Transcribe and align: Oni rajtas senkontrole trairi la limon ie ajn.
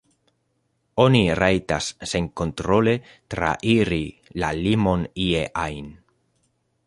Oni 1.03 1.19
rajtas 1.39 1.89
senkontrole 2.13 2.97
trairi 3.35 4.03
la 4.45 4.51
limon 4.63 5.09
ie 5.27 5.47
ajn. 5.69 5.95